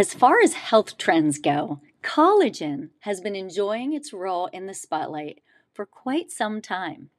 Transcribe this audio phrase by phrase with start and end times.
[0.00, 5.42] As far as health trends go, collagen has been enjoying its role in the spotlight
[5.74, 7.10] for quite some time.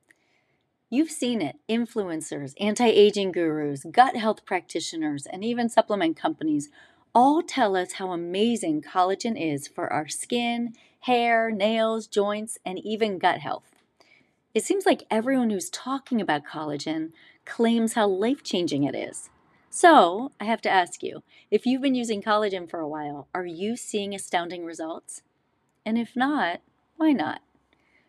[0.90, 6.70] You've seen it influencers, anti aging gurus, gut health practitioners, and even supplement companies
[7.14, 13.20] all tell us how amazing collagen is for our skin, hair, nails, joints, and even
[13.20, 13.76] gut health.
[14.56, 17.12] It seems like everyone who's talking about collagen
[17.46, 19.30] claims how life changing it is.
[19.74, 23.46] So, I have to ask you if you've been using collagen for a while, are
[23.46, 25.22] you seeing astounding results?
[25.86, 26.60] And if not,
[26.98, 27.40] why not?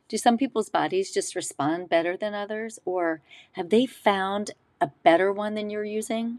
[0.09, 3.21] Do some people's bodies just respond better than others, or
[3.53, 4.51] have they found
[4.81, 6.39] a better one than you're using?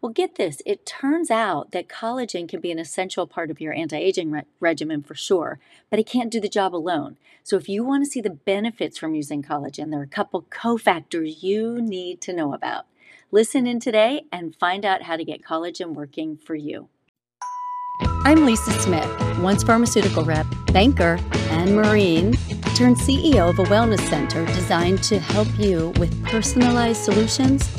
[0.00, 3.72] Well, get this it turns out that collagen can be an essential part of your
[3.72, 7.18] anti aging re- regimen for sure, but it can't do the job alone.
[7.44, 10.42] So, if you want to see the benefits from using collagen, there are a couple
[10.50, 12.86] cofactors you need to know about.
[13.30, 16.88] Listen in today and find out how to get collagen working for you.
[18.24, 19.06] I'm Lisa Smith,
[19.40, 21.18] once pharmaceutical rep, banker,
[21.50, 22.32] and Marine,
[22.74, 27.70] turned CEO of a wellness center designed to help you with personalized solutions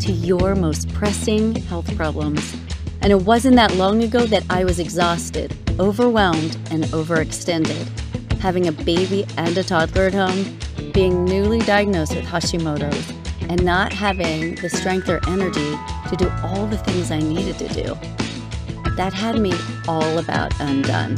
[0.00, 2.54] to your most pressing health problems.
[3.00, 7.88] And it wasn't that long ago that I was exhausted, overwhelmed, and overextended.
[8.40, 10.58] Having a baby and a toddler at home,
[10.92, 15.76] being newly diagnosed with Hashimoto's, and not having the strength or energy
[16.08, 17.94] to do all the things I needed to do.
[18.96, 19.52] That had me
[19.86, 21.16] all about undone.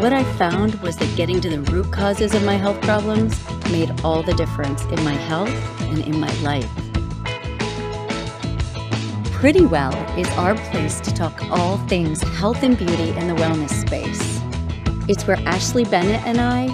[0.00, 3.38] What I found was that getting to the root causes of my health problems
[3.70, 5.50] made all the difference in my health
[5.82, 6.68] and in my life.
[9.32, 13.70] Pretty Well is our place to talk all things health and beauty in the wellness
[13.86, 14.40] space.
[15.08, 16.68] It's where Ashley Bennett and I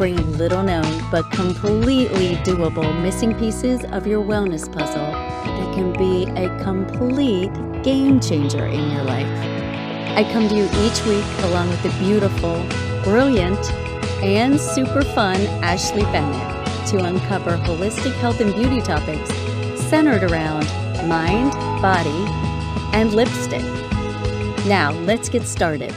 [0.00, 6.24] bring little known but completely doable missing pieces of your wellness puzzle that can be
[6.40, 9.28] a complete game changer in your life.
[10.16, 12.64] I come to you each week along with the beautiful,
[13.04, 13.60] brilliant,
[14.22, 19.28] and super fun Ashley Bennett to uncover holistic health and beauty topics
[19.90, 20.64] centered around
[21.06, 21.52] mind,
[21.82, 22.24] body,
[22.94, 23.64] and lipstick.
[24.64, 25.94] Now, let's get started.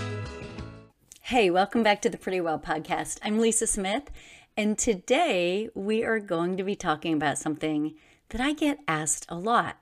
[1.27, 3.17] Hey, welcome back to the Pretty Well podcast.
[3.23, 4.11] I'm Lisa Smith,
[4.57, 7.93] and today we are going to be talking about something
[8.27, 9.77] that I get asked a lot.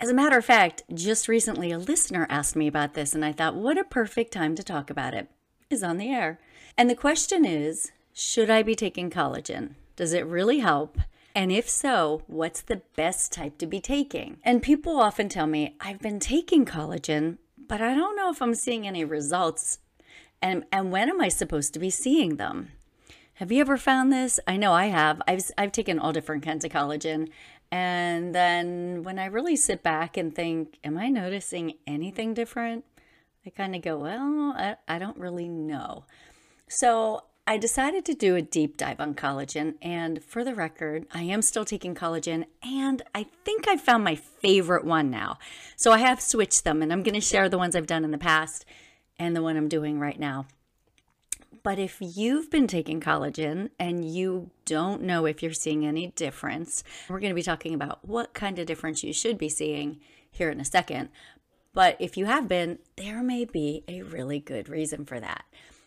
[0.00, 3.30] As a matter of fact, just recently a listener asked me about this, and I
[3.30, 5.28] thought, what a perfect time to talk about it
[5.70, 6.40] is on the air.
[6.76, 9.76] And the question is Should I be taking collagen?
[9.94, 10.98] Does it really help?
[11.32, 14.38] And if so, what's the best type to be taking?
[14.42, 17.38] And people often tell me, I've been taking collagen,
[17.68, 19.78] but I don't know if I'm seeing any results.
[20.42, 22.72] And, and when am I supposed to be seeing them?
[23.34, 24.38] Have you ever found this?
[24.46, 25.22] I know I have.
[25.26, 27.28] I've, I've taken all different kinds of collagen.
[27.70, 32.84] And then when I really sit back and think, am I noticing anything different?
[33.46, 36.04] I kind of go, well, I, I don't really know.
[36.68, 39.74] So I decided to do a deep dive on collagen.
[39.82, 44.14] And for the record, I am still taking collagen, and I think I found my
[44.14, 45.38] favorite one now.
[45.74, 48.12] So I have switched them, and I'm going to share the ones I've done in
[48.12, 48.64] the past
[49.22, 50.46] and the one I'm doing right now.
[51.62, 56.82] But if you've been taking collagen and you don't know if you're seeing any difference,
[57.08, 60.00] we're going to be talking about what kind of difference you should be seeing
[60.30, 61.08] here in a second.
[61.72, 65.44] But if you have been, there may be a really good reason for that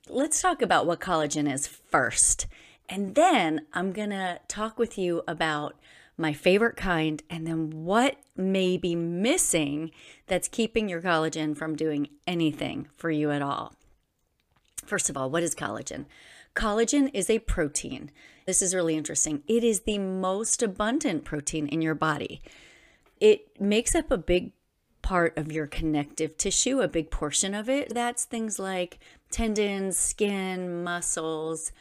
[0.09, 2.47] let's talk about what collagen is first.
[2.87, 5.75] And then I'm going to talk with you about
[6.17, 9.91] my favorite kind and then what may be missing
[10.27, 13.73] that's keeping your collagen from doing anything for you at all.
[14.85, 16.05] First of all, what is collagen?
[16.55, 18.11] Collagen is a protein.
[18.45, 19.43] This is really interesting.
[19.47, 22.41] It is the most abundant protein in your body.
[23.19, 24.51] It makes up a big
[25.01, 27.93] part of your connective tissue, a big portion of it.
[27.93, 28.99] That's things like
[29.31, 31.71] tendons, skin, muscles,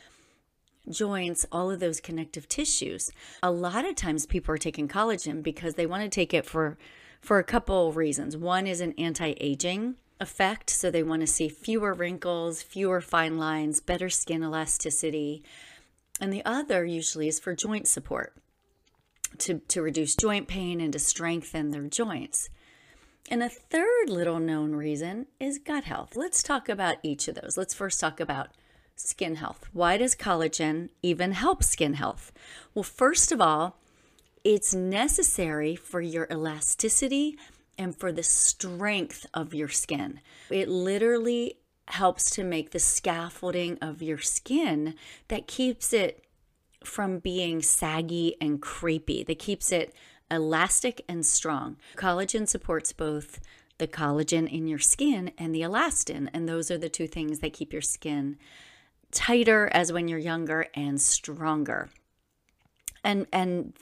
[0.89, 3.11] joints, all of those connective tissues.
[3.43, 6.77] A lot of times people are taking collagen because they want to take it for
[7.21, 8.37] for a couple reasons.
[8.37, 13.81] One is an anti-aging effect, so they want to see fewer wrinkles, fewer fine lines,
[13.81, 15.42] better skin elasticity.
[16.21, 18.34] And the other usually is for joint support.
[19.39, 22.51] To, to reduce joint pain and to strengthen their joints.
[23.28, 26.15] And a third little known reason is gut health.
[26.15, 27.57] Let's talk about each of those.
[27.57, 28.51] Let's first talk about
[28.97, 29.69] skin health.
[29.73, 32.33] Why does collagen even help skin health?
[32.75, 33.79] Well, first of all,
[34.45, 37.39] it's necessary for your elasticity
[37.79, 40.21] and for the strength of your skin.
[40.51, 41.59] It literally
[41.89, 44.95] helps to make the scaffolding of your skin
[45.29, 46.25] that keeps it
[46.85, 49.95] from being saggy and creepy, that keeps it
[50.31, 51.77] elastic and strong.
[51.97, 53.41] Collagen supports both
[53.79, 56.29] the collagen in your skin and the elastin.
[56.33, 58.39] And those are the two things that keep your skin
[59.15, 61.89] tighter as when you're younger and stronger.
[63.03, 63.75] And, and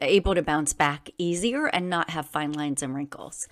[0.00, 3.48] able to bounce back easier and not have fine lines and wrinkles.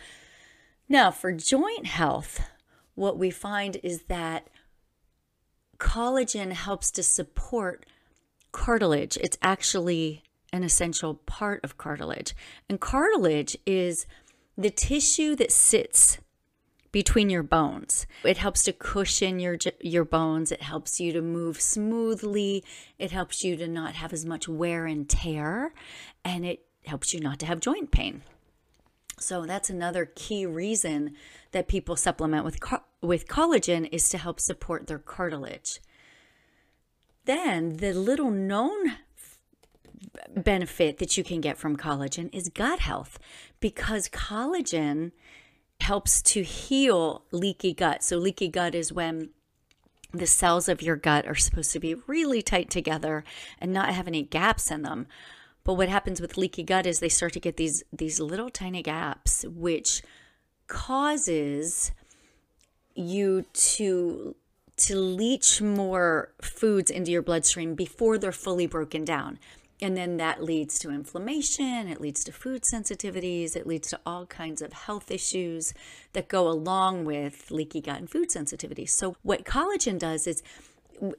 [0.89, 2.41] Now, for joint health,
[2.95, 4.49] what we find is that
[5.79, 7.87] collagen helps to support
[8.53, 9.17] cartilage.
[9.19, 10.23] It's actually
[10.53, 12.35] an essential part of cartilage.
[12.69, 14.07] And cartilage is
[14.57, 16.19] the tissue that sits
[16.97, 18.07] between your bones.
[18.25, 20.51] It helps to cushion your your bones.
[20.51, 22.65] It helps you to move smoothly.
[22.99, 25.75] It helps you to not have as much wear and tear,
[26.25, 28.23] and it helps you not to have joint pain.
[29.19, 31.17] So that's another key reason
[31.51, 32.59] that people supplement with
[33.03, 35.81] with collagen is to help support their cartilage.
[37.27, 38.95] Then the little known
[40.35, 43.19] benefit that you can get from collagen is gut health
[43.61, 45.13] because collagen
[45.81, 48.03] helps to heal leaky gut.
[48.03, 49.31] So, leaky gut is when
[50.13, 53.25] the cells of your gut are supposed to be really tight together
[53.61, 55.07] and not have any gaps in them.
[55.65, 58.83] But what happens with leaky gut is they start to get these these little tiny
[58.83, 60.03] gaps which
[60.69, 61.93] causes
[62.95, 64.37] you to
[64.77, 69.39] to leach more foods into your bloodstream before they're fully broken down.
[69.81, 74.25] And then that leads to inflammation, it leads to food sensitivities, it leads to all
[74.25, 75.75] kinds of health issues
[76.15, 78.91] that go along with leaky gut and food sensitivities.
[78.91, 80.43] So, what collagen does is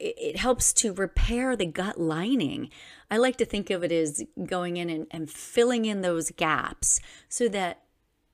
[0.00, 2.70] it helps to repair the gut lining.
[3.12, 6.98] I like to think of it as going in and, and filling in those gaps
[7.28, 7.82] so that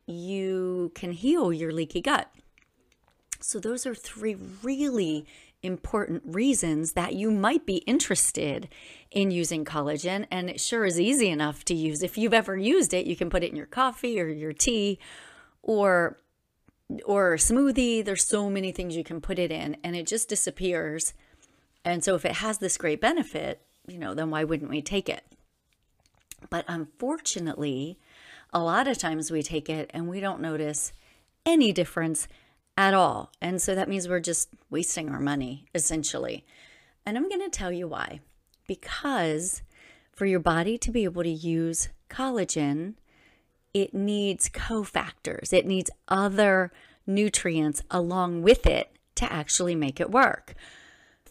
[0.07, 2.31] you can heal your leaky gut.
[3.41, 5.27] So, those are three really
[5.65, 8.69] important reasons that you might be interested
[9.11, 10.27] in using collagen.
[10.31, 12.03] And it sure is easy enough to use.
[12.03, 14.99] If you've ever used it, you can put it in your coffee or your tea
[15.63, 16.19] or
[17.05, 18.05] or smoothie.
[18.05, 21.15] There's so many things you can put it in and it just disappears.
[21.85, 25.09] And so if it has this great benefit, you know, then why wouldn't we take
[25.09, 25.25] it?
[26.51, 27.99] But unfortunately,
[28.53, 30.93] a lot of times we take it and we don't notice
[31.47, 32.29] any difference
[32.77, 33.33] at all.
[33.41, 36.45] And so that means we're just wasting our money, essentially.
[37.07, 38.21] And I'm going to tell you why.
[38.67, 39.63] Because
[40.13, 42.95] for your body to be able to use collagen,
[43.73, 46.73] it needs cofactors, it needs other
[47.07, 50.55] nutrients along with it to actually make it work.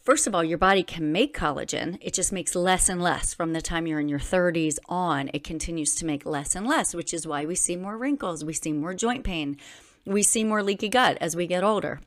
[0.04, 1.98] First of all, your body can make collagen.
[2.02, 5.30] It just makes less and less from the time you're in your 30s on.
[5.34, 8.52] It continues to make less and less, which is why we see more wrinkles, we
[8.52, 9.58] see more joint pain,
[10.06, 12.02] we see more leaky gut as we get older.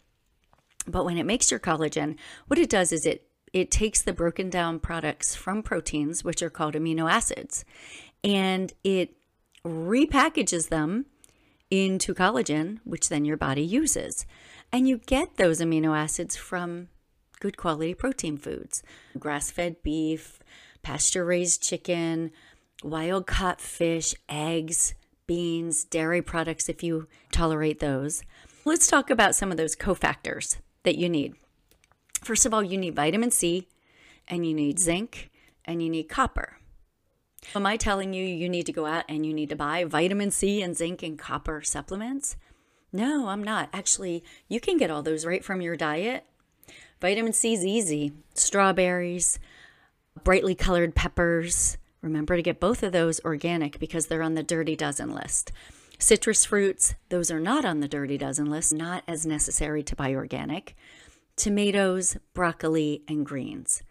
[0.87, 2.17] But when it makes your collagen,
[2.47, 6.51] what it does is it it takes the broken down products from proteins, which are
[6.51, 7.65] called amino acids,
[8.23, 9.17] and it
[9.65, 11.07] repackages them
[11.71, 14.27] into collagen, which then your body uses.
[14.73, 16.89] And you get those amino acids from
[17.41, 18.83] good quality protein foods
[19.19, 20.39] grass fed beef,
[20.83, 22.31] pasture raised chicken,
[22.83, 24.95] wild caught fish, eggs,
[25.27, 28.23] beans, dairy products if you tolerate those.
[28.65, 31.35] Let's talk about some of those cofactors that you need.
[32.23, 33.69] First of all, you need vitamin C
[34.29, 35.31] and you need zinc
[35.65, 36.59] and you need copper.
[37.55, 40.31] Am I telling you you need to go out and you need to buy vitamin
[40.31, 42.37] C and zinc and copper supplements?
[42.93, 43.69] No, I'm not.
[43.73, 46.25] Actually, you can get all those right from your diet.
[47.01, 48.13] Vitamin C is easy.
[48.35, 49.39] Strawberries,
[50.25, 54.77] brightly colored peppers, Remember to get both of those organic because they're on the dirty
[54.77, 55.51] dozen list.
[55.99, 60.15] Citrus fruits, those are not on the dirty dozen list, not as necessary to buy
[60.15, 60.77] organic.
[61.35, 63.83] Tomatoes, broccoli, and greens.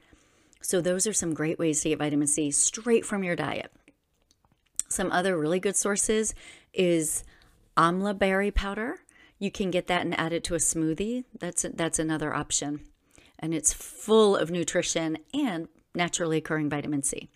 [0.61, 3.73] So, those are some great ways to get vitamin C straight from your diet.
[4.87, 6.33] Some other really good sources
[6.71, 7.25] is
[7.75, 8.99] amla berry powder.
[9.39, 11.25] You can get that and add it to a smoothie.
[11.37, 12.79] That's that's another option.
[13.37, 17.29] And it's full of nutrition and naturally occurring vitamin C.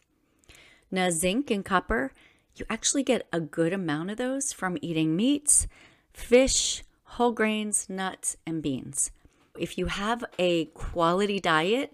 [0.92, 2.12] Now, zinc and copper,
[2.56, 5.68] you actually get a good amount of those from eating meats,
[6.14, 9.12] fish, whole grains, nuts, and beans.
[9.58, 11.94] If you have a quality diet,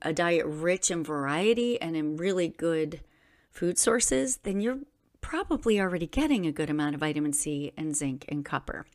[0.00, 3.00] a diet rich in variety and in really good
[3.50, 4.80] food sources, then you're
[5.20, 8.86] probably already getting a good amount of vitamin C and zinc and copper.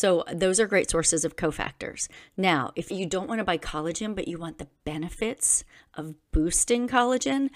[0.00, 2.08] So, those are great sources of cofactors.
[2.34, 6.88] Now, if you don't want to buy collagen, but you want the benefits of boosting
[6.88, 7.50] collagen,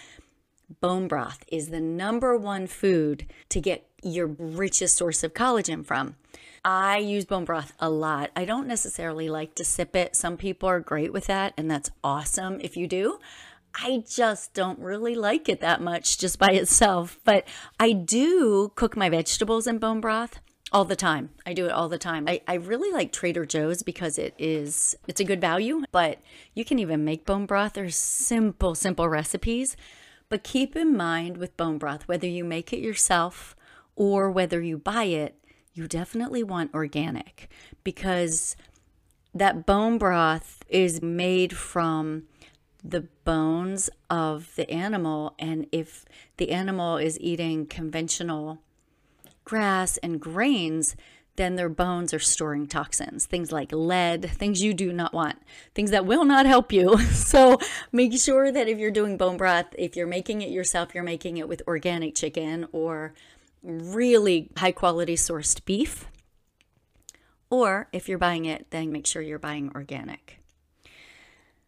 [0.82, 6.16] bone broth is the number one food to get your richest source of collagen from.
[6.62, 8.30] I use bone broth a lot.
[8.36, 10.14] I don't necessarily like to sip it.
[10.14, 13.20] Some people are great with that, and that's awesome if you do.
[13.74, 17.48] I just don't really like it that much just by itself, but
[17.80, 20.40] I do cook my vegetables in bone broth
[20.74, 21.30] all the time.
[21.46, 22.24] I do it all the time.
[22.26, 26.18] I, I really like Trader Joe's because it is it's a good value, but
[26.52, 27.74] you can even make bone broth.
[27.74, 29.76] There's simple, simple recipes.
[30.28, 33.54] But keep in mind with bone broth, whether you make it yourself
[33.94, 35.36] or whether you buy it,
[35.74, 37.48] you definitely want organic
[37.84, 38.56] because
[39.32, 42.24] that bone broth is made from
[42.82, 45.36] the bones of the animal.
[45.38, 46.04] And if
[46.36, 48.58] the animal is eating conventional
[49.44, 50.96] grass and grains,
[51.36, 55.36] then their bones are storing toxins, things like lead, things you do not want,
[55.74, 56.98] things that will not help you.
[57.24, 57.58] So
[57.90, 61.38] make sure that if you're doing bone broth, if you're making it yourself, you're making
[61.38, 63.14] it with organic chicken or
[63.62, 66.06] really high quality sourced beef.
[67.50, 70.40] Or if you're buying it, then make sure you're buying organic.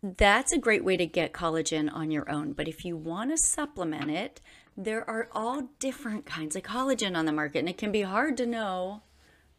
[0.02, 2.52] That's a great way to get collagen on your own.
[2.52, 4.40] But if you want to supplement it,
[4.76, 8.36] there are all different kinds of collagen on the market, and it can be hard
[8.36, 9.02] to know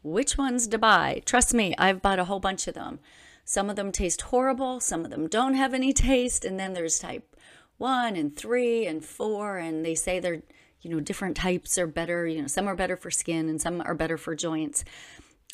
[0.04, 1.22] which ones to buy.
[1.26, 3.00] Trust me, I've bought a whole bunch of them.
[3.44, 7.00] Some of them taste horrible, some of them don't have any taste, and then there's
[7.00, 7.36] type
[7.78, 10.42] 1 and 3 and 4 and they say they're,
[10.82, 13.82] you know, different types are better, you know, some are better for skin and some
[13.82, 14.84] are better for joints.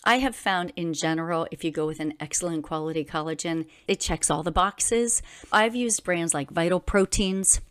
[0.06, 4.30] I have found in general, if you go with an excellent quality collagen, it checks
[4.30, 5.22] all the boxes.
[5.52, 7.62] I've used brands like Vital Proteins,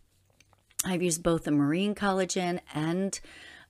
[0.85, 3.19] I've used both the marine collagen and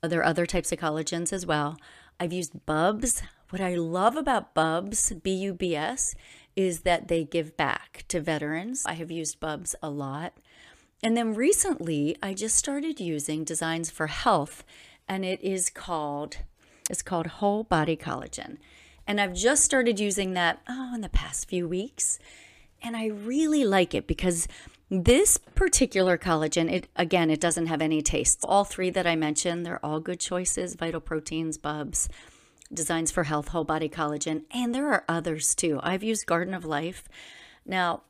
[0.02, 1.78] other other types of collagens as well.
[2.18, 3.22] I've used Bubs.
[3.50, 6.14] What I love about Bubs, B U B S,
[6.56, 8.84] is that they give back to veterans.
[8.86, 10.34] I have used Bubs a lot.
[11.02, 14.64] And then recently, I just started using Designs for Health,
[15.08, 16.38] and it is called
[16.88, 18.56] it's called Whole Body Collagen.
[19.06, 22.18] And I've just started using that oh in the past few weeks,
[22.82, 24.48] and I really like it because
[24.92, 28.40] this particular collagen, it again, it doesn't have any taste.
[28.44, 32.10] All three that I mentioned, they're all good choices vital proteins, bubs,
[32.72, 35.80] designs for health, whole body collagen, and there are others too.
[35.82, 37.08] I've used Garden of Life.
[37.64, 38.02] Now,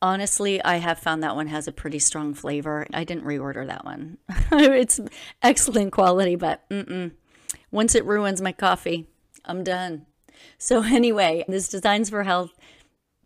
[0.00, 2.86] honestly, I have found that one has a pretty strong flavor.
[2.94, 4.16] I didn't reorder that one.
[4.50, 5.00] it's
[5.42, 7.12] excellent quality, but mm-mm.
[7.70, 9.08] once it ruins my coffee,
[9.44, 10.06] I'm done.
[10.56, 12.52] So, anyway, this Designs for Health,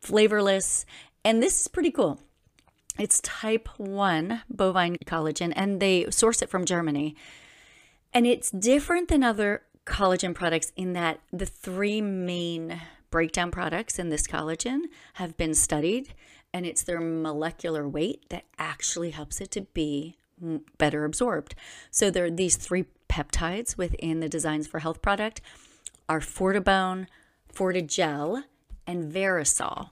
[0.01, 0.85] flavorless,
[1.25, 2.21] and this is pretty cool.
[2.99, 7.15] It's type 1 bovine collagen, and they source it from Germany.
[8.13, 14.09] And it's different than other collagen products in that the three main breakdown products in
[14.09, 14.83] this collagen
[15.15, 16.13] have been studied,
[16.53, 20.17] and it's their molecular weight that actually helps it to be
[20.77, 21.55] better absorbed.
[21.91, 25.41] So there are these three peptides within the Designs for Health product
[26.09, 27.07] are Fortibone,
[27.53, 28.45] Fortigel,
[28.87, 29.91] and Verisol.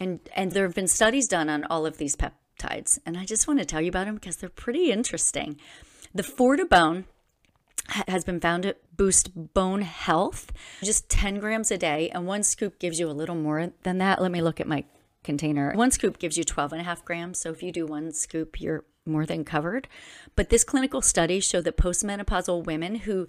[0.00, 2.98] And, and there have been studies done on all of these peptides.
[3.06, 5.58] And I just want to tell you about them because they're pretty interesting.
[6.14, 7.04] The Fortibone
[8.08, 12.10] has been found to boost bone health, just 10 grams a day.
[12.10, 14.20] And one scoop gives you a little more than that.
[14.20, 14.84] Let me look at my
[15.22, 15.72] container.
[15.74, 17.38] One scoop gives you 12 and a half grams.
[17.40, 19.88] So if you do one scoop, you're more than covered.
[20.34, 23.28] But this clinical study showed that postmenopausal women who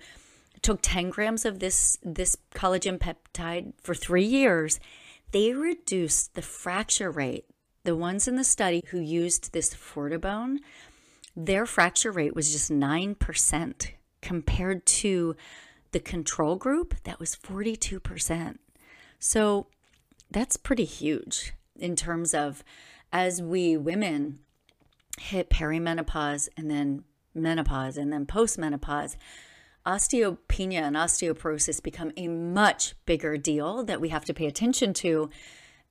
[0.62, 4.80] took 10 grams of this, this collagen peptide for three years
[5.32, 7.46] they reduced the fracture rate.
[7.84, 10.58] The ones in the study who used this Fortibone,
[11.36, 13.92] their fracture rate was just 9%
[14.22, 15.36] compared to
[15.92, 18.58] the control group that was 42%.
[19.20, 19.68] So
[20.30, 22.64] that's pretty huge in terms of
[23.12, 24.40] as we women
[25.20, 27.04] hit perimenopause and then
[27.34, 29.16] menopause and then postmenopause,
[29.88, 35.30] osteopenia and osteoporosis become a much bigger deal that we have to pay attention to.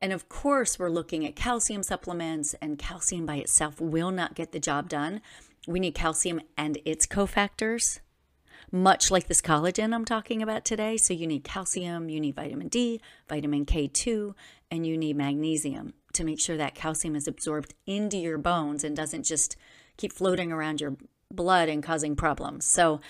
[0.03, 4.53] And of course, we're looking at calcium supplements, and calcium by itself will not get
[4.53, 5.23] the job done.
[5.67, 8.01] We need calcium and its cofactors,
[8.71, 10.99] much like this collagen I'm talking about today.
[10.99, 14.35] So, you need calcium, you need vitamin D, vitamin K2,
[14.71, 18.95] and you need magnesium to make sure that calcium is absorbed into your bones and
[18.95, 19.57] doesn't just
[19.97, 20.97] keep floating around your
[21.31, 22.67] blood and causing problems.
[22.67, 23.01] So,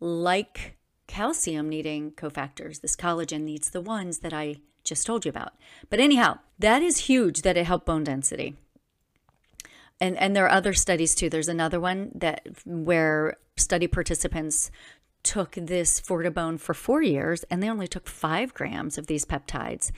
[0.00, 0.76] like
[1.06, 5.54] calcium needing cofactors, this collagen needs the ones that I just told you about.
[5.90, 8.56] But anyhow, that is huge that it helped bone density.
[10.00, 11.28] And and there are other studies too.
[11.28, 14.70] There's another one that where study participants
[15.22, 19.90] took this Fortibone for four years and they only took five grams of these peptides.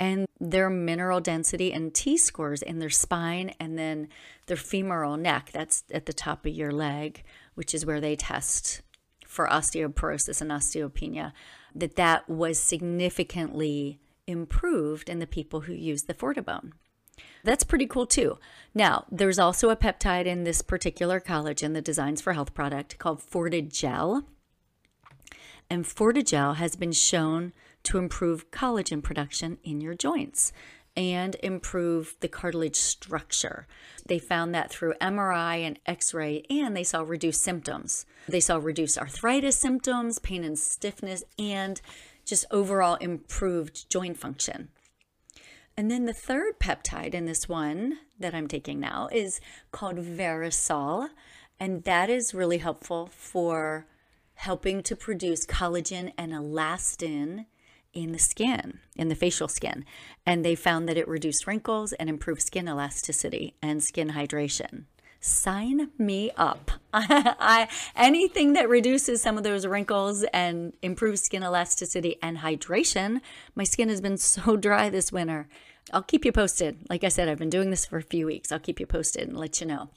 [0.00, 4.08] And their mineral density and T scores in their spine and then
[4.46, 7.22] their femoral neck, that's at the top of your leg,
[7.54, 8.82] which is where they test
[9.34, 11.32] for osteoporosis and osteopenia,
[11.74, 16.70] that that was significantly improved in the people who used the Fortibone.
[17.42, 18.38] That's pretty cool too.
[18.74, 23.20] Now, there's also a peptide in this particular collagen, the Designs for Health product, called
[23.20, 24.24] Fortigel.
[25.68, 30.52] And Fortigel has been shown to improve collagen production in your joints
[30.96, 33.66] and improve the cartilage structure.
[34.06, 38.06] They found that through MRI and X ray, and they saw reduced symptoms.
[38.28, 41.80] They saw reduced arthritis symptoms, pain and stiffness, and
[42.24, 44.68] just overall improved joint function.
[45.76, 49.40] And then the third peptide in this one that I'm taking now is
[49.72, 51.08] called Verisol,
[51.58, 53.86] and that is really helpful for
[54.34, 57.46] helping to produce collagen and elastin
[57.94, 59.84] in the skin, in the facial skin.
[60.26, 64.84] And they found that it reduced wrinkles and improved skin elasticity and skin hydration.
[65.20, 66.70] Sign me up.
[66.92, 73.22] I, anything that reduces some of those wrinkles and improves skin elasticity and hydration.
[73.54, 75.48] My skin has been so dry this winter.
[75.92, 76.78] I'll keep you posted.
[76.90, 78.52] Like I said, I've been doing this for a few weeks.
[78.52, 79.88] I'll keep you posted and let you know.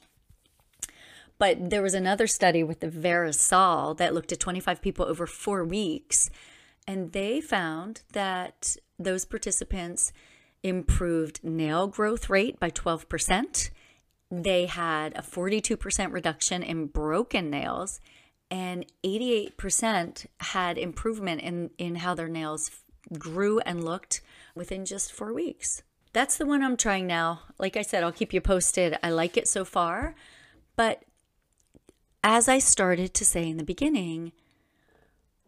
[1.38, 5.64] But there was another study with the Verisol that looked at 25 people over four
[5.64, 6.30] weeks
[6.88, 10.10] and they found that those participants
[10.62, 13.70] improved nail growth rate by 12%.
[14.30, 18.00] They had a 42% reduction in broken nails,
[18.50, 22.70] and 88% had improvement in, in how their nails
[23.18, 24.22] grew and looked
[24.54, 25.82] within just four weeks.
[26.14, 27.42] That's the one I'm trying now.
[27.58, 28.96] Like I said, I'll keep you posted.
[29.02, 30.14] I like it so far.
[30.74, 31.02] But
[32.24, 34.32] as I started to say in the beginning,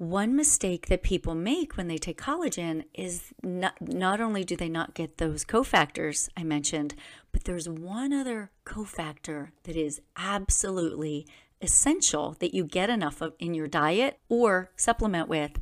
[0.00, 4.70] one mistake that people make when they take collagen is not, not only do they
[4.70, 6.94] not get those cofactors I mentioned,
[7.32, 11.26] but there's one other cofactor that is absolutely
[11.60, 15.60] essential that you get enough of in your diet or supplement with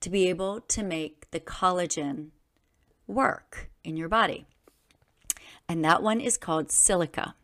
[0.00, 2.30] to be able to make the collagen
[3.06, 4.46] work in your body.
[5.68, 7.34] And that one is called silica.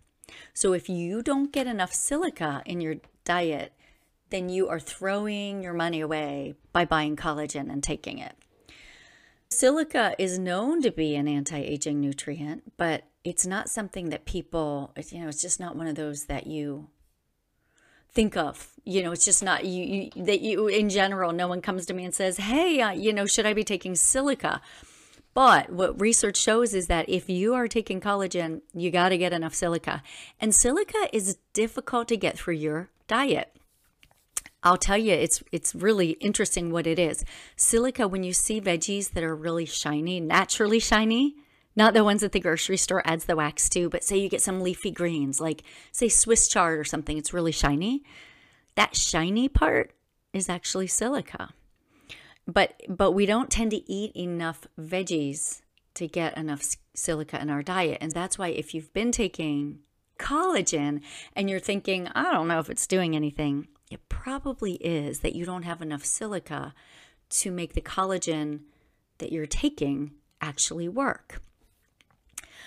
[0.54, 2.94] So if you don't get enough silica in your
[3.26, 3.74] diet,
[4.32, 8.34] then you are throwing your money away by buying collagen and taking it.
[9.50, 14.92] Silica is known to be an anti aging nutrient, but it's not something that people,
[15.10, 16.88] you know, it's just not one of those that you
[18.12, 18.70] think of.
[18.84, 21.94] You know it's just not you, you, that you in general no one comes to
[21.94, 24.60] me and says hey uh, you know should i be taking silica?
[25.34, 29.32] But what research shows is that if you are taking collagen you got to get
[29.32, 30.02] enough silica.
[30.40, 33.56] And silica is difficult to get through your diet
[34.64, 37.24] I'll tell you, it's it's really interesting what it is.
[37.56, 41.34] Silica, when you see veggies that are really shiny, naturally shiny,
[41.74, 44.42] not the ones that the grocery store adds the wax to, but say you get
[44.42, 48.04] some leafy greens, like say Swiss chard or something, it's really shiny.
[48.76, 49.92] That shiny part
[50.32, 51.50] is actually silica.
[52.46, 55.62] But but we don't tend to eat enough veggies
[55.94, 59.80] to get enough silica in our diet, and that's why if you've been taking
[60.18, 61.00] collagen
[61.34, 65.44] and you're thinking, I don't know if it's doing anything, it probably is that you
[65.44, 66.74] don't have enough silica
[67.28, 68.60] to make the collagen
[69.18, 71.42] that you're taking actually work.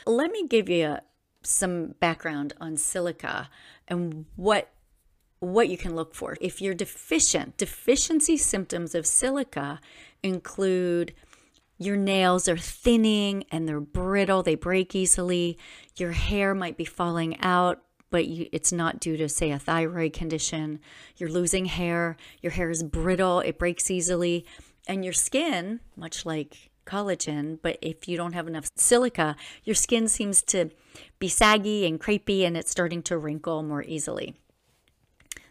[0.06, 0.98] Let me give you
[1.42, 3.50] some background on silica
[3.88, 4.70] and what
[5.40, 6.38] what you can look for.
[6.42, 9.80] If you're deficient, deficiency symptoms of silica
[10.24, 11.14] include
[11.78, 15.58] your nails are thinning and they're brittle, they break easily.
[15.98, 17.84] Your hair might be falling out
[18.16, 20.80] but you, it's not due to, say, a thyroid condition.
[21.18, 24.46] You're losing hair, your hair is brittle, it breaks easily,
[24.88, 30.08] and your skin, much like collagen, but if you don't have enough silica, your skin
[30.08, 30.70] seems to
[31.20, 34.34] be saggy and crepey and it's starting to wrinkle more easily.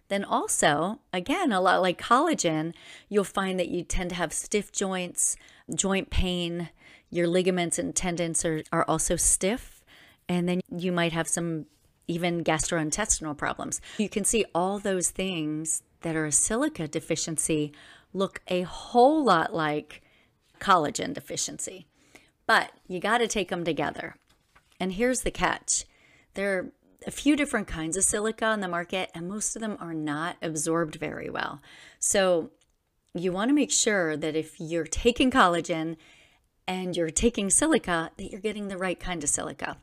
[0.09, 2.73] Then, also, again, a lot like collagen,
[3.11, 5.37] you'll find that you tend to have stiff joints,
[5.75, 6.71] joint pain,
[7.11, 9.85] your ligaments and tendons are, are also stiff,
[10.31, 11.67] and then you might have some
[12.07, 13.81] even gastrointestinal problems.
[13.99, 17.73] You can see all those things that are a silica deficiency
[18.13, 20.03] look a whole lot like
[20.61, 21.87] collagen deficiency.
[22.47, 24.17] But you got to take them together.
[24.79, 25.85] And here's the catch
[26.35, 26.73] there are
[27.07, 30.37] a few different kinds of silica on the market, and most of them are not
[30.43, 31.61] absorbed very well.
[31.99, 32.51] So
[33.15, 35.97] you want to make sure that if you're taking collagen
[36.67, 39.77] and you're taking silica, that you're getting the right kind of silica.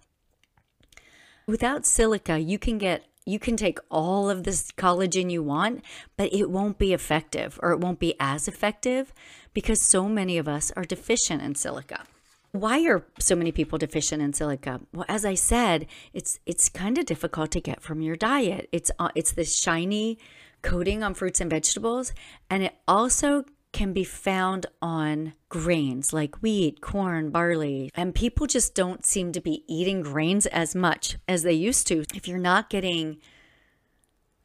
[1.47, 5.84] Without silica, you can get you can take all of this collagen you want,
[6.17, 9.13] but it won't be effective or it won't be as effective
[9.54, 12.06] because so many of us are deficient in silica.
[12.51, 14.82] Why are so many people deficient in silica?
[14.91, 18.67] Well, as I said, it's it's kind of difficult to get from your diet.
[18.71, 20.17] It's uh, it's this shiny
[20.62, 22.13] coating on fruits and vegetables,
[22.49, 27.89] and it also can be found on grains like wheat, corn, barley.
[27.95, 32.03] And people just don't seem to be eating grains as much as they used to.
[32.13, 33.17] If you're not getting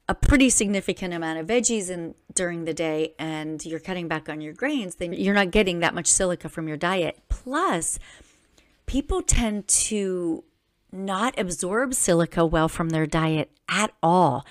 [0.09, 4.41] a pretty significant amount of veggies in during the day and you're cutting back on
[4.41, 7.19] your grains, then you're not getting that much silica from your diet.
[7.29, 7.99] Plus,
[8.87, 10.45] people tend to
[10.93, 14.47] not absorb silica well from their diet at all.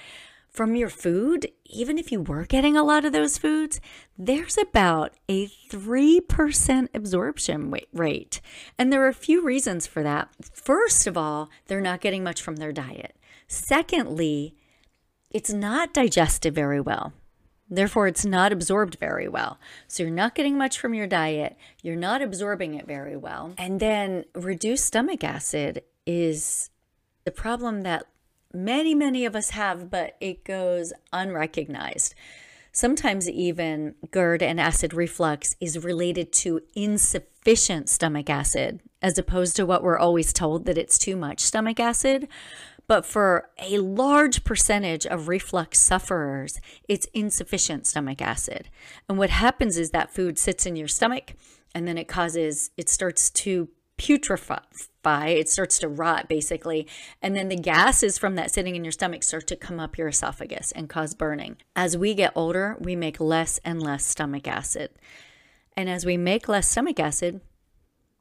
[0.56, 3.82] From your food, even if you were getting a lot of those foods,
[4.18, 8.40] there's about a 3% absorption rate.
[8.80, 10.30] And there are a few reasons for that.
[10.54, 13.18] First of all, they're not getting much from their diet.
[13.50, 14.56] Secondly,
[15.30, 17.12] it's not digested very well.
[17.70, 19.60] Therefore, it's not absorbed very well.
[19.90, 21.58] So, you're not getting much from your diet.
[21.84, 23.54] You're not absorbing it very well.
[23.58, 26.70] And then, reduced stomach acid is
[27.26, 28.06] the problem that
[28.56, 32.16] many, many of us have, but it goes unrecognized.
[32.72, 39.66] Sometimes, even GERD and acid reflux is related to insufficient stomach acid, as opposed to
[39.66, 42.28] what we're always told that it's too much stomach acid.
[42.88, 48.70] But for a large percentage of reflux sufferers, it's insufficient stomach acid.
[49.10, 51.34] And what happens is that food sits in your stomach
[51.74, 54.62] and then it causes, it starts to putrefy
[55.06, 56.88] it starts to rot basically.
[57.22, 60.08] And then the gases from that sitting in your stomach start to come up your
[60.08, 61.58] esophagus and cause burning.
[61.76, 64.92] As we get older we make less and less stomach acid.
[65.78, 67.42] And as we make less stomach acid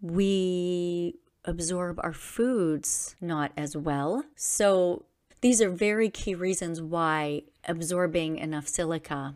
[0.00, 4.24] we absorb our foods not as well.
[4.37, 5.06] So
[5.40, 9.34] these are very key reasons why absorbing enough silica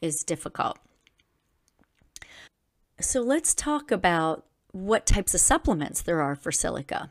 [0.00, 0.78] is difficult.
[3.00, 7.08] So let's talk about what types of supplements there are for silica.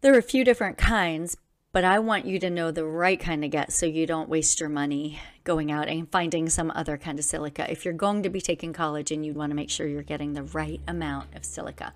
[0.00, 1.36] There are a few different kinds,
[1.72, 4.60] but I want you to know the right kind to get so you don't waste
[4.60, 7.70] your money going out and finding some other kind of silica.
[7.70, 10.44] If you're going to be taking collagen, you want to make sure you're getting the
[10.44, 11.92] right amount of silica.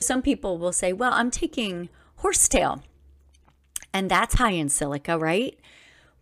[0.00, 2.82] Some people will say, Well, I'm taking horsetail,
[3.92, 5.58] and that's high in silica, right?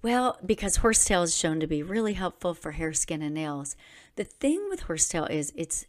[0.03, 3.77] Well, because horsetail is shown to be really helpful for hair, skin, and nails.
[4.17, 5.87] The thing with horsetail is it's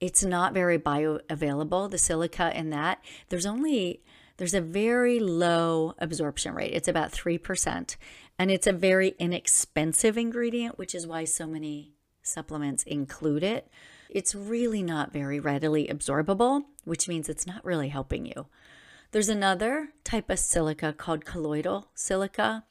[0.00, 3.02] it's not very bioavailable the silica in that.
[3.28, 4.02] There's only
[4.36, 6.72] there's a very low absorption rate.
[6.74, 7.96] It's about 3%
[8.38, 13.68] and it's a very inexpensive ingredient which is why so many supplements include it.
[14.10, 18.46] It's really not very readily absorbable which means it's not really helping you.
[19.12, 22.64] There's another type of silica called colloidal silica.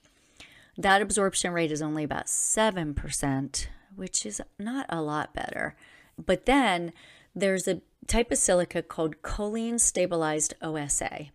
[0.78, 5.76] That absorption rate is only about 7% which is not a lot better
[6.18, 6.94] but then
[7.36, 11.28] there's a type of silica called choline stabilized OSA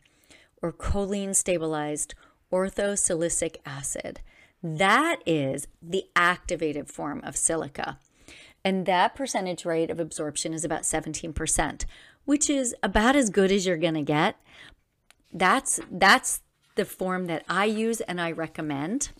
[0.62, 2.14] or choline stabilized
[2.52, 4.20] orthosilicic acid.
[4.62, 7.98] That is the activated form of silica.
[8.64, 11.84] And that percentage rate of absorption is about 17%,
[12.24, 14.36] which is about as good as you're going to get.
[15.32, 16.40] That's that's
[16.74, 19.10] the form that I use and I recommend.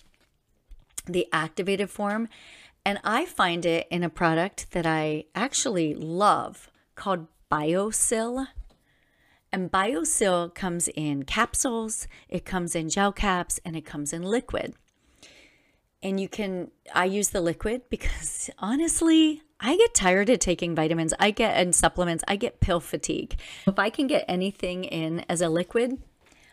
[1.07, 2.29] The activated form
[2.89, 8.47] and I find it in a product that I actually love called BioSil.
[9.53, 14.73] And BioSil comes in capsules, it comes in gel caps, and it comes in liquid.
[16.03, 21.13] And you can, I use the liquid because honestly, I get tired of taking vitamins.
[21.19, 23.39] I get, and supplements, I get pill fatigue.
[23.67, 25.99] If I can get anything in as a liquid,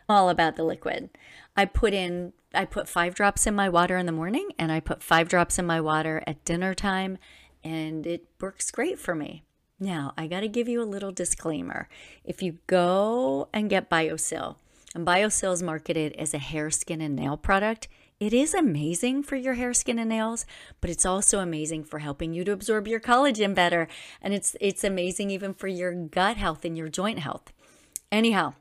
[0.07, 1.09] all about the liquid.
[1.55, 4.79] I put in I put 5 drops in my water in the morning and I
[4.79, 7.17] put 5 drops in my water at dinner time
[7.63, 9.43] and it works great for me.
[9.79, 11.89] Now, I got to give you a little disclaimer.
[12.23, 14.55] If you go and get BioSil,
[14.93, 19.35] and BioSil is marketed as a hair, skin, and nail product, it is amazing for
[19.35, 20.45] your hair, skin, and nails,
[20.79, 23.89] but it's also amazing for helping you to absorb your collagen better.
[24.21, 27.51] And it's it's amazing even for your gut health and your joint health.
[28.13, 28.53] Anyhow,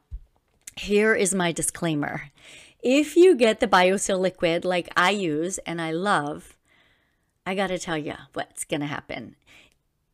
[0.76, 2.30] here is my disclaimer.
[2.82, 6.56] If you get the BioSil liquid like I use and I love,
[7.46, 9.36] I got to tell you what's going to happen.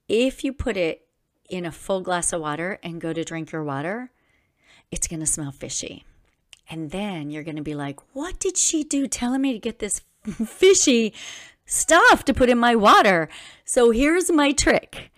[0.09, 1.07] If you put it
[1.49, 4.11] in a full glass of water and go to drink your water,
[4.91, 6.05] it's going to smell fishy.
[6.69, 9.81] And then you're going to be like, what did she do telling me to get
[9.81, 10.03] this
[10.47, 11.13] fishy
[11.67, 13.29] stuff to put in my water?
[13.65, 15.11] So here's my trick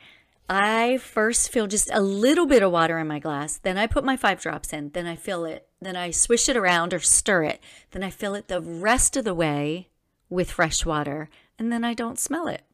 [0.54, 3.56] I first fill just a little bit of water in my glass.
[3.56, 4.90] Then I put my five drops in.
[4.90, 5.66] Then I fill it.
[5.80, 7.60] Then I swish it around or stir it.
[7.92, 9.88] Then I fill it the rest of the way
[10.28, 11.30] with fresh water.
[11.58, 12.64] And then I don't smell it.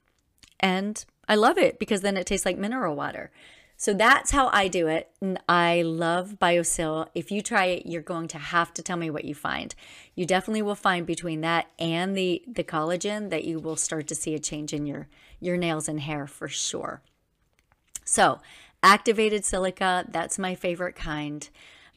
[0.58, 3.30] And I love it because then it tastes like mineral water.
[3.76, 5.10] So that's how I do it.
[5.20, 7.06] And I love BioSil.
[7.14, 9.72] If you try it, you're going to have to tell me what you find.
[10.16, 14.16] You definitely will find between that and the, the collagen that you will start to
[14.16, 15.06] see a change in your,
[15.38, 17.02] your nails and hair for sure.
[18.08, 18.40] So,
[18.82, 21.46] activated silica, that's my favorite kind.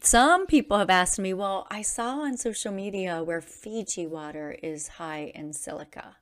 [0.01, 4.99] some people have asked me, well, I saw on social media where Fiji water is
[4.99, 6.17] high in silica.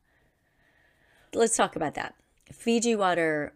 [1.34, 2.14] Let's talk about that.
[2.52, 3.54] Fiji water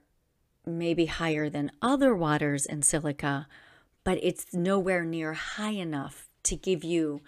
[0.66, 3.48] may be higher than other waters in silica,
[4.04, 7.22] but it's nowhere near high enough to give you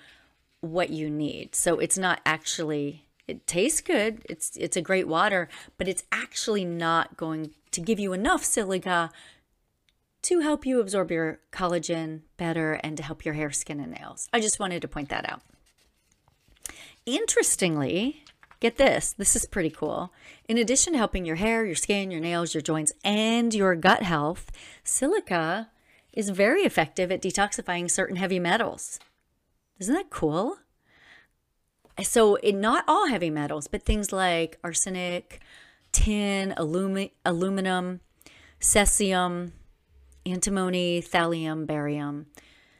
[0.61, 1.53] what you need.
[1.53, 4.25] So it's not actually it tastes good.
[4.29, 9.11] It's it's a great water, but it's actually not going to give you enough silica
[10.23, 14.27] to help you absorb your collagen better and to help your hair, skin, and nails.
[14.33, 15.41] I just wanted to point that out.
[17.05, 18.23] Interestingly,
[18.59, 20.13] get this this is pretty cool.
[20.47, 24.03] In addition to helping your hair, your skin, your nails, your joints, and your gut
[24.03, 24.51] health,
[24.83, 25.69] silica
[26.13, 28.99] is very effective at detoxifying certain heavy metals.
[29.79, 30.57] Isn't that cool?
[32.03, 35.39] So, not all heavy metals, but things like arsenic,
[35.91, 38.01] tin, alumi- aluminum,
[38.59, 39.51] cesium,
[40.25, 42.25] antimony, thallium, barium.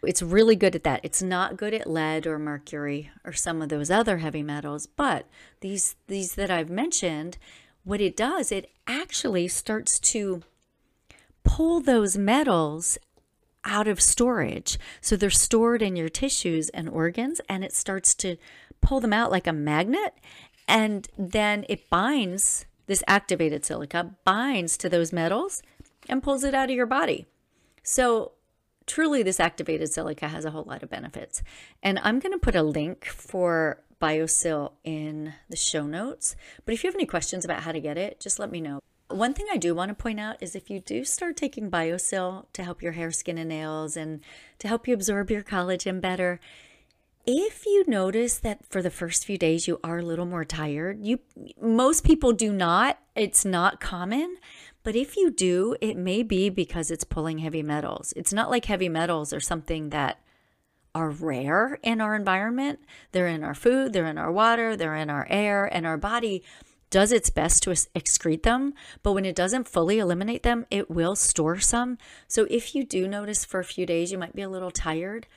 [0.04, 1.00] It's really good at that.
[1.04, 5.28] It's not good at lead or mercury or some of those other heavy metals, but
[5.62, 7.38] these these that I've mentioned,
[7.84, 10.44] what it does, it actually starts to
[11.44, 12.98] pull those metals
[13.64, 14.78] out of storage.
[15.02, 18.38] So they're stored in your tissues and organs and it starts to
[18.86, 20.14] pull them out like a magnet
[20.68, 25.62] and then it binds this activated silica binds to those metals
[26.08, 27.26] and pulls it out of your body.
[27.84, 28.34] So,
[28.86, 31.42] truly, this activated silica has a whole lot of benefits.
[31.82, 36.36] And I'm going to put a link for BioSil in the show notes.
[36.64, 38.80] But if you have any questions about how to get it, just let me know.
[39.10, 42.46] One thing I do want to point out is if you do start taking BioSil
[42.54, 44.22] to help your hair, skin, and nails and
[44.60, 46.40] to help you absorb your collagen better,
[47.26, 51.06] if you notice that for the first few days you are a little more tired,
[51.06, 51.20] you
[51.60, 53.00] most people do not.
[53.16, 54.38] It's not common,
[54.84, 58.14] but if you do, it may be because it's pulling heavy metals.
[58.16, 60.20] It's not like heavy metals are something that
[60.94, 62.80] are rare in our environment.
[63.12, 66.44] They're in our food, they're in our water, they're in our air, and our body
[66.90, 68.74] does its best to excrete them.
[69.04, 71.98] But when it doesn't fully eliminate them, it will store some.
[72.28, 75.28] So if you do notice for a few days you might be a little tired,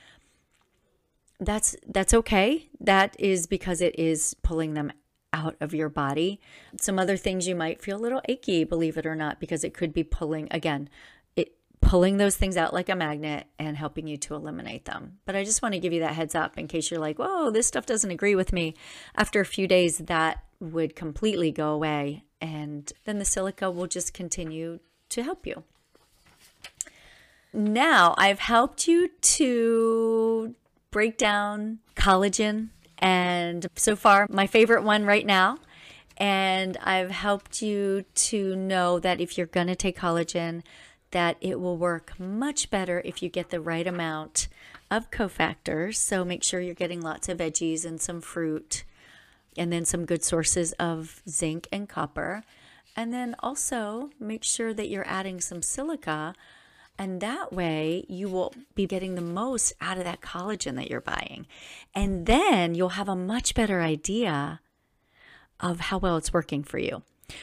[1.41, 2.69] that's that's okay.
[2.81, 4.93] That is because it is pulling them
[5.33, 6.41] out of your body.
[6.81, 9.75] Some other things you might feel a little achy, believe it or not, because it
[9.75, 10.89] could be pulling again,
[11.37, 15.19] it pulling those things out like a magnet and helping you to eliminate them.
[15.27, 17.51] But I just want to give you that heads up in case you're like, whoa,
[17.51, 18.75] this stuff doesn't agree with me.
[19.15, 22.25] After a few days, that would completely go away.
[22.41, 25.63] And then the silica will just continue to help you.
[27.53, 30.55] Now, I've helped you to
[30.91, 35.59] break down collagen and so far, my favorite one right now.
[36.17, 40.63] And I've helped you to know that if you're going to take collagen,
[41.13, 44.49] that it will work much better if you get the right amount
[44.91, 45.97] of cofactors.
[45.97, 48.83] So make sure you're getting lots of veggies and some fruit,
[49.57, 52.43] and then some good sources of zinc and copper.
[52.97, 56.35] And then also make sure that you're adding some silica
[56.99, 61.01] and that way, you will be getting the most out of that collagen that you're
[61.01, 61.47] buying.
[61.95, 64.61] And then you'll have a much better idea
[65.61, 67.03] of how well it's working for you.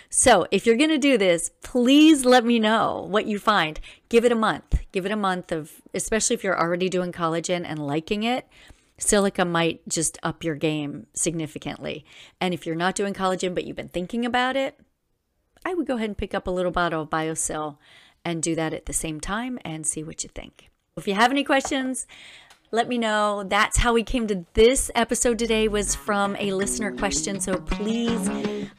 [0.10, 3.80] So, if you're going to do this, please let me know what you find.
[4.10, 4.82] Give it a month.
[4.92, 8.48] Give it a month of, especially if you're already doing collagen and liking it,
[8.98, 12.04] silica might just up your game significantly.
[12.42, 14.80] And if you're not doing collagen, but you've been thinking about it,
[15.64, 17.78] I would go ahead and pick up a little bottle of BioSil
[18.26, 20.70] and do that at the same time and see what you think.
[20.98, 22.08] If you have any questions,
[22.72, 23.44] let me know.
[23.48, 27.40] That's how we came to this episode today was from a listener question.
[27.40, 28.28] So please,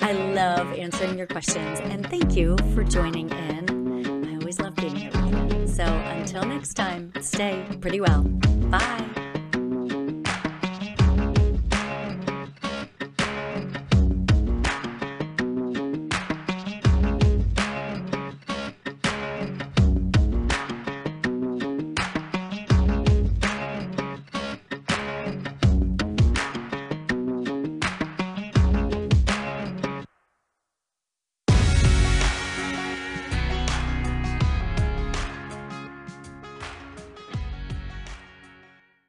[0.01, 4.27] I love answering your questions and thank you for joining in.
[4.27, 5.13] I always love being here.
[5.67, 8.23] So until next time, stay pretty well.
[8.23, 9.26] Bye.